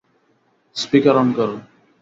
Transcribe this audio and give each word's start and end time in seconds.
Speaker 0.75 1.15
on 1.21 1.27
করো। 1.37 1.55